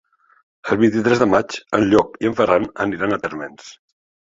El 0.75 0.79
vint-i-tres 0.83 1.21
de 1.25 1.29
maig 1.35 1.59
en 1.81 1.87
Llop 1.93 2.21
i 2.25 2.33
en 2.33 2.41
Ferran 2.43 2.69
aniran 2.91 3.15
a 3.15 3.25
Térmens. 3.27 3.75